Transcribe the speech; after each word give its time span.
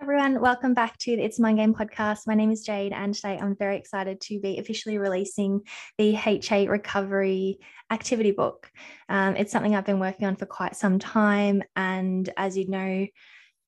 everyone. 0.00 0.40
Welcome 0.40 0.74
back 0.74 0.98
to 0.98 1.16
the 1.16 1.22
It's 1.22 1.38
Mind 1.38 1.58
Game 1.58 1.74
podcast. 1.74 2.26
My 2.26 2.34
name 2.34 2.50
is 2.50 2.62
Jade, 2.62 2.92
and 2.92 3.14
today 3.14 3.38
I'm 3.40 3.56
very 3.56 3.76
excited 3.76 4.20
to 4.22 4.38
be 4.40 4.58
officially 4.58 4.98
releasing 4.98 5.62
the 5.96 6.14
HA 6.14 6.68
Recovery 6.68 7.58
Activity 7.90 8.30
Book. 8.30 8.70
Um, 9.08 9.36
it's 9.36 9.50
something 9.50 9.74
I've 9.74 9.86
been 9.86 9.98
working 9.98 10.26
on 10.26 10.36
for 10.36 10.46
quite 10.46 10.76
some 10.76 10.98
time. 10.98 11.62
And 11.76 12.28
as 12.36 12.58
you 12.58 12.68
know, 12.68 13.06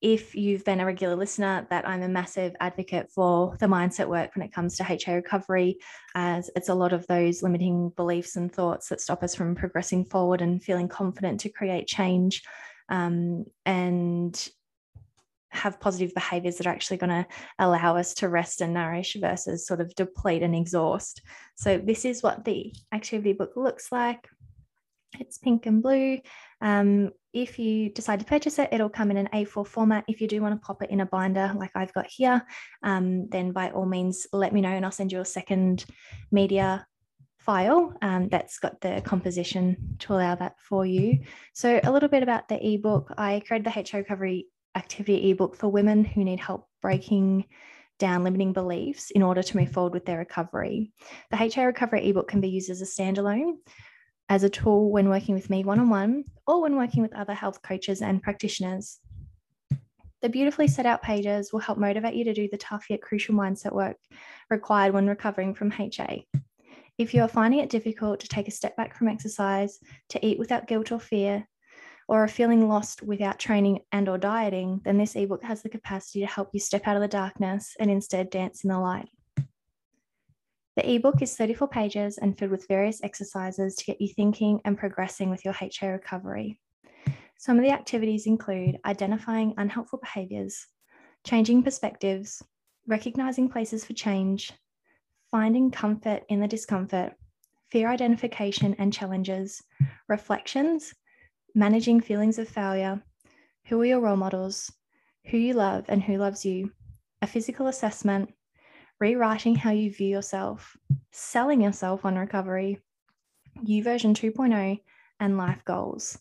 if 0.03 0.35
you've 0.35 0.65
been 0.65 0.81
a 0.81 0.87
regular 0.87 1.17
listener, 1.17 1.67
that 1.71 1.89
I'm 1.89 2.03
a 2.03 2.09
massive 2.09 2.55
advocate 2.61 3.11
for 3.11 3.57
the 3.59 3.67
mindset 3.67 4.09
work 4.09 4.37
when 4.37 4.45
it 4.45 4.53
comes 4.53 4.77
to 4.77 4.87
HA 4.87 5.15
recovery, 5.15 5.79
as 6.15 6.51
it's 6.55 6.69
a 6.69 6.75
lot 6.75 6.93
of 6.93 7.07
those 7.07 7.43
limiting 7.43 7.91
beliefs 7.97 8.37
and 8.37 8.53
thoughts 8.53 8.91
that 8.91 9.01
stop 9.01 9.23
us 9.23 9.35
from 9.35 9.55
progressing 9.55 10.05
forward 10.05 10.43
and 10.43 10.63
feeling 10.63 10.89
confident 10.89 11.41
to 11.41 11.49
create 11.49 11.87
change. 11.87 12.43
Um, 12.91 13.45
and 13.67 14.49
have 15.51 15.81
positive 15.81 16.15
behaviors 16.15 16.57
that 16.57 16.67
are 16.67 16.73
actually 16.73 16.99
going 16.99 17.11
to 17.11 17.27
allow 17.59 17.97
us 17.97 18.15
to 18.15 18.29
rest 18.29 18.61
and 18.61 18.75
nourish 18.75 19.17
versus 19.21 19.67
sort 19.67 19.81
of 19.81 19.95
deplete 19.95 20.43
and 20.43 20.55
exhaust. 20.55 21.23
So, 21.57 21.79
this 21.79 22.05
is 22.05 22.23
what 22.23 22.45
the 22.45 22.75
activity 22.93 23.33
book 23.33 23.53
looks 23.57 23.91
like. 23.91 24.29
It's 25.19 25.39
pink 25.39 25.67
and 25.67 25.83
blue. 25.83 26.21
Um, 26.61 27.11
if 27.33 27.59
you 27.59 27.91
decide 27.91 28.21
to 28.21 28.27
purchase 28.27 28.59
it, 28.59 28.69
it'll 28.73 28.89
come 28.89 29.11
in 29.11 29.17
an 29.17 29.29
A4 29.33 29.67
format. 29.67 30.05
If 30.09 30.21
you 30.21 30.29
do 30.29 30.43
want 30.43 30.55
to 30.55 30.67
pop 30.67 30.83
it 30.83 30.91
in 30.91 31.01
a 31.01 31.07
binder 31.07 31.53
like 31.57 31.71
I've 31.75 31.93
got 31.93 32.07
here, 32.07 32.45
um, 32.83 33.29
then 33.29 33.53
by 33.53 33.71
all 33.71 33.87
means 33.87 34.27
let 34.33 34.53
me 34.53 34.61
know 34.61 34.71
and 34.71 34.85
I'll 34.85 34.91
send 34.91 35.13
you 35.13 35.21
a 35.21 35.25
second 35.25 35.85
media 36.31 36.87
file 37.39 37.95
um, 38.03 38.29
that's 38.29 38.59
got 38.59 38.81
the 38.81 39.01
composition 39.05 39.97
to 40.01 40.13
allow 40.13 40.35
that 40.35 40.61
for 40.61 40.85
you. 40.85 41.21
So, 41.55 41.81
a 41.83 41.91
little 41.91 42.09
bit 42.09 42.23
about 42.23 42.49
the 42.49 42.75
ebook. 42.75 43.13
I 43.17 43.43
created 43.47 43.65
the 43.65 43.79
HA 43.79 43.99
Recovery 43.99 44.47
activity 44.79 45.31
ebook 45.31 45.57
for 45.57 45.69
women 45.69 46.05
who 46.05 46.25
need 46.25 46.41
help 46.41 46.67
breaking 46.81 47.45
down 47.99 48.25
limiting 48.25 48.53
beliefs 48.53 49.11
in 49.11 49.23
order 49.23 49.43
to 49.43 49.57
move 49.57 49.73
forward 49.73 49.93
with 49.93 50.07
their 50.07 50.19
recovery. 50.19 50.93
The 51.31 51.43
HA 51.43 51.65
Recovery 51.65 52.09
ebook 52.09 52.29
can 52.29 52.41
be 52.41 52.49
used 52.49 52.71
as 52.71 52.81
a 52.81 52.85
standalone, 52.85 53.57
as 54.29 54.45
a 54.45 54.51
tool 54.51 54.91
when 54.91 55.09
working 55.09 55.35
with 55.35 55.51
me 55.51 55.65
one 55.65 55.81
on 55.81 55.91
one, 55.91 56.25
or 56.47 56.63
when 56.63 56.77
working 56.77 57.03
with 57.03 57.15
other 57.15 57.35
health 57.35 57.61
coaches 57.63 58.01
and 58.03 58.23
practitioners. 58.23 59.01
The 60.23 60.29
beautifully 60.29 60.69
set 60.69 60.87
out 60.87 61.03
pages 61.03 61.53
will 61.53 61.61
help 61.61 61.79
motivate 61.79 62.15
you 62.15 62.25
to 62.25 62.35
do 62.35 62.49
the 62.51 62.59
tough 62.59 62.87
yet 62.91 63.03
crucial 63.03 63.35
mindset 63.35 63.73
work 63.73 63.97
required 64.51 64.95
when 64.95 65.07
recovering 65.07 65.55
from 65.55 65.73
HA. 65.73 66.27
If 66.99 67.15
you 67.15 67.23
are 67.23 67.29
finding 67.29 67.61
it 67.61 67.71
difficult 67.71 68.21
to 68.21 68.29
take 68.29 68.49
a 68.49 68.53
step 68.53 68.77
back 68.77 68.97
from 68.97 69.09
exercise, 69.09 69.79
to 70.09 70.27
eat 70.27 70.39
without 70.39 70.67
guilt 70.67 70.91
or 70.91 70.99
fear, 70.99 71.47
or 72.09 72.25
are 72.25 72.29
feeling 72.29 72.69
lost 72.69 73.03
without 73.03 73.39
training 73.39 73.81
and 73.93 74.09
or 74.09 74.17
dieting, 74.17 74.81
then 74.85 74.97
this 74.97 75.15
ebook 75.15 75.45
has 75.45 75.63
the 75.63 75.69
capacity 75.69 76.21
to 76.21 76.27
help 76.27 76.49
you 76.55 76.59
step 76.61 76.87
out 76.87 76.97
of 76.97 77.03
the 77.03 77.09
darkness 77.09 77.77
and 77.79 77.91
instead 77.91 78.31
dance 78.31 78.65
in 78.65 78.71
the 78.71 78.81
light. 78.81 79.09
The 80.77 80.95
ebook 80.95 81.21
is 81.23 81.37
34 81.37 81.69
pages 81.69 82.19
and 82.19 82.39
filled 82.39 82.53
with 82.53 82.69
various 82.69 83.03
exercises 83.03 83.75
to 83.77 83.85
get 83.85 84.01
you 84.01 84.09
thinking 84.09 84.61
and 84.65 84.79
progressing 84.79 85.29
with 85.29 85.45
your 85.45 85.55
HA 85.61 85.89
recovery. 85.89 86.59
Some 87.37 87.59
of 87.59 87.65
the 87.65 87.73
activities 87.73 88.27
include 88.27 88.79
identifying 88.87 89.55
unhelpful 89.59 89.99
behaviors, 89.99 90.67
changing 91.25 91.63
perspectives, 91.63 92.43
recognizing 92.87 93.49
places 93.49 93.85
for 93.85 93.93
change, 93.93 94.53
finding 95.31 95.71
comfort 95.71 96.23
in 96.29 96.41
the 96.41 96.49
discomfort, 96.49 97.13
fear 97.71 97.89
identification 97.89 98.75
and 98.79 98.93
challenges, 98.93 99.63
reflections, 100.09 100.95
managing 101.59 102.01
feelings 102.01 102.39
of 102.39 102.49
failure, 102.49 103.03
who 103.65 103.81
are 103.81 103.85
your 103.85 103.99
role 103.99 104.17
models, 104.17 104.73
who 105.25 105.37
you 105.37 105.55
love 105.55 105.85
and 105.89 106.01
who 106.01 106.17
loves 106.17 106.45
you, 106.45 106.71
a 107.21 107.27
physical 107.27 107.67
assessment, 107.67 108.33
rewriting 109.01 109.57
how 109.57 109.73
you 109.73 109.93
view 109.93 110.07
yourself, 110.07 110.77
selling 111.11 111.61
yourself 111.61 112.05
on 112.05 112.17
recovery, 112.17 112.79
YouVersion 113.67 114.15
2.0, 114.15 114.79
and 115.19 115.37
life 115.37 115.61
goals. 115.65 116.17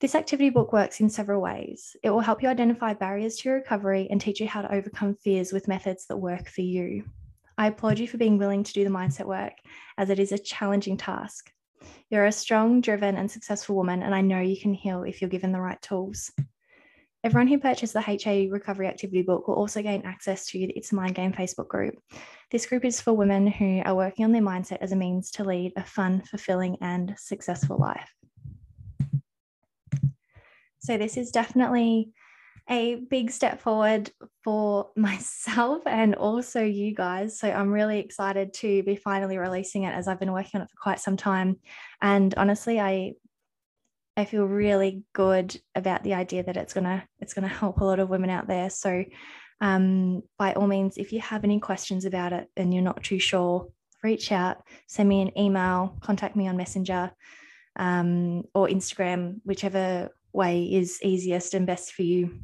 This 0.00 0.16
activity 0.16 0.50
book 0.50 0.72
works 0.72 0.98
in 0.98 1.08
several 1.08 1.40
ways. 1.40 1.94
It 2.02 2.10
will 2.10 2.18
help 2.18 2.42
you 2.42 2.48
identify 2.48 2.94
barriers 2.94 3.36
to 3.36 3.48
your 3.48 3.58
recovery 3.58 4.08
and 4.10 4.20
teach 4.20 4.40
you 4.40 4.48
how 4.48 4.62
to 4.62 4.74
overcome 4.74 5.14
fears 5.14 5.52
with 5.52 5.68
methods 5.68 6.06
that 6.06 6.16
work 6.16 6.48
for 6.48 6.62
you. 6.62 7.04
I 7.56 7.68
applaud 7.68 8.00
you 8.00 8.08
for 8.08 8.18
being 8.18 8.38
willing 8.38 8.64
to 8.64 8.72
do 8.72 8.82
the 8.82 8.90
mindset 8.90 9.26
work, 9.26 9.52
as 9.98 10.10
it 10.10 10.18
is 10.18 10.32
a 10.32 10.38
challenging 10.38 10.96
task. 10.96 11.52
You're 12.10 12.26
a 12.26 12.32
strong, 12.32 12.80
driven, 12.80 13.16
and 13.16 13.30
successful 13.30 13.76
woman, 13.76 14.02
and 14.02 14.14
I 14.14 14.20
know 14.20 14.40
you 14.40 14.60
can 14.60 14.74
heal 14.74 15.02
if 15.02 15.20
you're 15.20 15.30
given 15.30 15.52
the 15.52 15.60
right 15.60 15.80
tools. 15.82 16.30
Everyone 17.24 17.46
who 17.46 17.58
purchased 17.58 17.92
the 17.92 18.02
HA 18.04 18.48
Recovery 18.50 18.88
Activity 18.88 19.22
Book 19.22 19.46
will 19.46 19.54
also 19.54 19.80
gain 19.80 20.02
access 20.04 20.46
to 20.46 20.58
the 20.58 20.72
It's 20.76 20.90
a 20.90 20.96
Mind 20.96 21.14
Game 21.14 21.32
Facebook 21.32 21.68
group. 21.68 21.94
This 22.50 22.66
group 22.66 22.84
is 22.84 23.00
for 23.00 23.12
women 23.12 23.46
who 23.46 23.80
are 23.84 23.94
working 23.94 24.24
on 24.24 24.32
their 24.32 24.42
mindset 24.42 24.78
as 24.80 24.90
a 24.90 24.96
means 24.96 25.30
to 25.32 25.44
lead 25.44 25.72
a 25.76 25.84
fun, 25.84 26.22
fulfilling, 26.22 26.78
and 26.80 27.14
successful 27.16 27.78
life. 27.78 28.12
So, 30.80 30.98
this 30.98 31.16
is 31.16 31.30
definitely 31.30 32.10
a 32.68 32.96
big 32.96 33.30
step 33.30 33.60
forward 33.60 34.10
for 34.44 34.90
myself 34.96 35.82
and 35.86 36.14
also 36.14 36.62
you 36.62 36.94
guys. 36.94 37.38
So 37.38 37.50
I'm 37.50 37.70
really 37.70 37.98
excited 37.98 38.54
to 38.54 38.82
be 38.82 38.96
finally 38.96 39.38
releasing 39.38 39.84
it 39.84 39.94
as 39.94 40.08
I've 40.08 40.20
been 40.20 40.32
working 40.32 40.60
on 40.60 40.62
it 40.62 40.70
for 40.70 40.82
quite 40.82 41.00
some 41.00 41.16
time. 41.16 41.56
And 42.00 42.34
honestly, 42.36 42.80
I 42.80 43.14
I 44.14 44.26
feel 44.26 44.44
really 44.44 45.04
good 45.14 45.58
about 45.74 46.04
the 46.04 46.12
idea 46.14 46.42
that 46.42 46.56
it's 46.58 46.74
gonna 46.74 47.06
it's 47.18 47.34
gonna 47.34 47.48
help 47.48 47.80
a 47.80 47.84
lot 47.84 47.98
of 47.98 48.10
women 48.10 48.30
out 48.30 48.46
there. 48.46 48.68
So 48.68 49.04
um, 49.62 50.22
by 50.38 50.54
all 50.54 50.66
means, 50.66 50.98
if 50.98 51.12
you 51.12 51.20
have 51.20 51.44
any 51.44 51.60
questions 51.60 52.04
about 52.04 52.32
it 52.32 52.48
and 52.56 52.74
you're 52.74 52.82
not 52.82 53.02
too 53.04 53.20
sure, 53.20 53.68
reach 54.02 54.32
out, 54.32 54.58
send 54.88 55.08
me 55.08 55.22
an 55.22 55.38
email, 55.38 55.96
contact 56.00 56.34
me 56.34 56.48
on 56.48 56.56
Messenger 56.56 57.12
um, 57.76 58.42
or 58.54 58.66
Instagram, 58.68 59.40
whichever 59.44 60.10
way 60.32 60.64
is 60.64 60.98
easiest 61.02 61.54
and 61.54 61.66
best 61.66 61.92
for 61.92 62.02
you. 62.02 62.40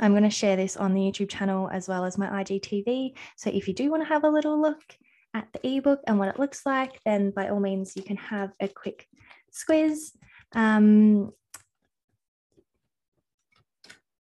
I'm 0.00 0.12
going 0.12 0.22
to 0.22 0.30
share 0.30 0.56
this 0.56 0.76
on 0.76 0.94
the 0.94 1.00
YouTube 1.00 1.28
channel 1.28 1.68
as 1.70 1.88
well 1.88 2.04
as 2.04 2.16
my 2.16 2.26
IGTV. 2.26 3.12
So 3.36 3.50
if 3.50 3.68
you 3.68 3.74
do 3.74 3.90
want 3.90 4.02
to 4.02 4.08
have 4.08 4.24
a 4.24 4.30
little 4.30 4.60
look 4.60 4.82
at 5.34 5.48
the 5.52 5.76
ebook 5.76 6.00
and 6.06 6.18
what 6.18 6.28
it 6.28 6.38
looks 6.38 6.64
like, 6.64 7.00
then 7.04 7.30
by 7.30 7.48
all 7.48 7.60
means, 7.60 7.96
you 7.96 8.02
can 8.02 8.16
have 8.16 8.50
a 8.60 8.68
quick 8.68 9.06
squiz. 9.52 10.12
Um, 10.54 11.32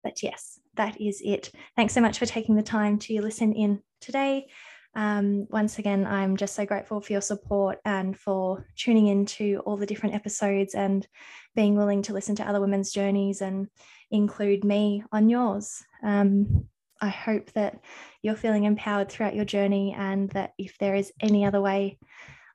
but 0.02 0.22
yes, 0.22 0.58
that 0.74 1.00
is 1.00 1.20
it. 1.24 1.50
Thanks 1.76 1.94
so 1.94 2.00
much 2.00 2.18
for 2.18 2.26
taking 2.26 2.56
the 2.56 2.62
time 2.62 2.98
to 3.00 3.20
listen 3.20 3.52
in 3.52 3.80
today. 4.00 4.46
Um, 4.94 5.46
once 5.50 5.78
again, 5.78 6.04
I'm 6.04 6.36
just 6.36 6.54
so 6.54 6.66
grateful 6.66 7.00
for 7.00 7.12
your 7.12 7.22
support 7.22 7.78
and 7.84 8.18
for 8.18 8.66
tuning 8.76 9.06
into 9.06 9.62
all 9.64 9.76
the 9.76 9.86
different 9.86 10.14
episodes 10.14 10.74
and 10.74 11.06
being 11.54 11.76
willing 11.76 12.02
to 12.02 12.12
listen 12.12 12.34
to 12.36 12.48
other 12.48 12.60
women's 12.60 12.92
journeys 12.92 13.40
and 13.40 13.68
include 14.10 14.64
me 14.64 15.04
on 15.12 15.28
yours. 15.28 15.82
Um, 16.02 16.66
I 17.00 17.08
hope 17.08 17.52
that 17.52 17.80
you're 18.22 18.36
feeling 18.36 18.64
empowered 18.64 19.08
throughout 19.08 19.34
your 19.34 19.44
journey 19.44 19.94
and 19.96 20.28
that 20.30 20.52
if 20.58 20.76
there 20.78 20.94
is 20.94 21.12
any 21.20 21.44
other 21.44 21.60
way 21.60 21.98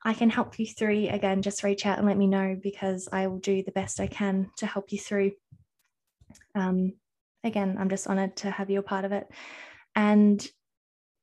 I 0.03 0.13
can 0.13 0.29
help 0.29 0.59
you 0.59 0.67
through, 0.67 1.07
again, 1.09 1.41
just 1.41 1.63
reach 1.63 1.85
out 1.88 1.97
and 1.97 2.06
let 2.06 2.17
me 2.17 2.28
know 2.28 2.56
because 2.62 3.09
I 3.12 3.25
will 3.25 3.40
do 3.40 3.63
the 3.63 3.72
best 3.72 4.00
I 4.00 4.06
can 4.06 4.52
to 4.57 4.67
help 4.67 4.91
you 4.91 5.00
through. 5.00 5.31
Um, 6.53 6.94
again, 7.44 7.78
I'm 7.79 7.90
just 7.90 8.07
honored 8.07 8.35
to 8.38 8.52
have 8.52 8.69
you 8.69 8.79
a 8.79 8.84
part 8.84 9.06
of 9.06 9.12
it. 9.13 9.28
And 9.96 10.46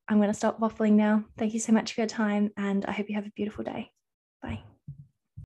I'm 0.09 0.19
going 0.19 0.29
to 0.29 0.35
stop 0.35 0.61
waffling 0.61 0.93
now. 0.93 1.25
Thank 1.39 1.55
you 1.55 1.61
so 1.61 1.73
much 1.73 1.93
for 1.93 2.01
your 2.01 2.09
time, 2.09 2.51
and 2.57 2.85
I 2.85 2.93
hope 2.93 3.09
you 3.09 3.15
have 3.15 3.27
a 3.27 3.33
beautiful 3.35 3.65
day. 3.65 3.91
Bye. 4.43 4.63